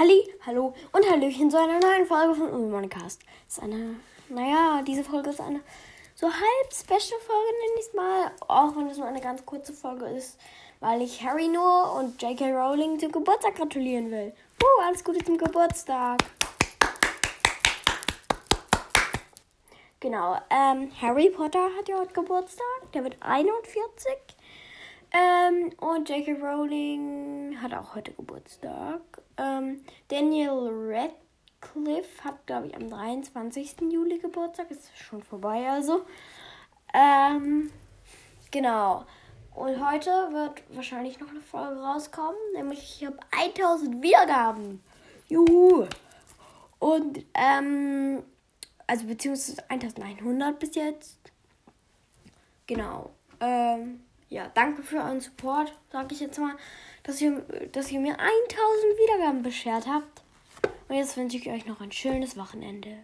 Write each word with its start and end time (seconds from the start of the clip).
Halli, 0.00 0.26
hallo 0.46 0.72
und 0.92 1.10
Hallöchen 1.10 1.50
zu 1.50 1.58
einer 1.58 1.78
neuen 1.78 2.06
Folge 2.06 2.34
von 2.34 2.50
Ulmonicast. 2.50 3.20
Das 3.46 3.58
ist 3.58 3.62
eine, 3.62 3.96
naja, 4.30 4.80
diese 4.80 5.04
Folge 5.04 5.28
ist 5.28 5.42
eine 5.42 5.60
so 6.14 6.26
halb 6.26 6.72
Special-Folge, 6.72 7.52
nenne 7.52 7.74
ich 7.78 7.86
es 7.86 7.92
mal. 7.92 8.30
Auch 8.48 8.74
wenn 8.76 8.86
es 8.86 8.96
nur 8.96 9.06
eine 9.06 9.20
ganz 9.20 9.44
kurze 9.44 9.74
Folge 9.74 10.06
ist, 10.06 10.40
weil 10.80 11.02
ich 11.02 11.22
Harry 11.22 11.48
Noah 11.48 11.98
und 11.98 12.22
J.K. 12.22 12.50
Rowling 12.50 12.98
zum 12.98 13.12
Geburtstag 13.12 13.56
gratulieren 13.56 14.10
will. 14.10 14.32
Uh, 14.62 14.82
alles 14.86 15.04
Gute 15.04 15.22
zum 15.22 15.36
Geburtstag. 15.36 16.20
Genau, 20.00 20.38
ähm, 20.48 20.90
Harry 20.98 21.28
Potter 21.28 21.68
hat 21.78 21.90
ja 21.90 21.98
heute 21.98 22.14
Geburtstag. 22.14 22.90
Der 22.94 23.04
wird 23.04 23.18
41. 23.20 24.16
Ähm, 25.12 25.72
und 25.78 26.08
J.K. 26.08 26.34
Rowling 26.34 27.56
hat 27.60 27.74
auch 27.74 27.94
heute 27.96 28.12
Geburtstag. 28.12 29.00
Ähm, 29.36 29.84
Daniel 30.08 30.70
Radcliffe 30.70 32.24
hat, 32.24 32.46
glaube 32.46 32.68
ich, 32.68 32.76
am 32.76 32.88
23. 32.88 33.76
Juli 33.90 34.18
Geburtstag. 34.18 34.70
Ist 34.70 34.96
schon 34.96 35.22
vorbei, 35.22 35.68
also. 35.68 36.02
Ähm, 36.94 37.72
genau. 38.50 39.04
Und 39.54 39.84
heute 39.84 40.10
wird 40.32 40.62
wahrscheinlich 40.74 41.18
noch 41.18 41.30
eine 41.30 41.40
Folge 41.40 41.80
rauskommen. 41.80 42.38
Nämlich, 42.54 43.00
ich 43.00 43.06
habe 43.06 43.18
1000 43.32 44.02
Wiedergaben. 44.02 44.80
Juhu. 45.28 45.86
Und, 46.78 47.24
ähm, 47.34 48.22
also 48.86 49.06
beziehungsweise 49.06 49.68
1100 49.68 50.58
bis 50.58 50.74
jetzt. 50.76 51.18
Genau. 52.66 53.10
Ähm, 53.40 54.04
ja, 54.30 54.48
danke 54.54 54.82
für 54.82 54.98
euren 54.98 55.20
Support, 55.20 55.76
sage 55.90 56.14
ich 56.14 56.20
jetzt 56.20 56.38
mal, 56.38 56.54
dass 57.02 57.20
ihr, 57.20 57.40
dass 57.72 57.90
ihr 57.90 58.00
mir 58.00 58.12
1000 58.12 58.28
Wiedergaben 58.98 59.42
beschert 59.42 59.86
habt. 59.86 60.22
Und 60.88 60.96
jetzt 60.96 61.16
wünsche 61.16 61.36
ich 61.36 61.50
euch 61.50 61.66
noch 61.66 61.80
ein 61.80 61.92
schönes 61.92 62.36
Wochenende. 62.36 62.96